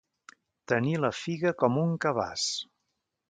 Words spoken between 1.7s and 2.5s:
un cabàs.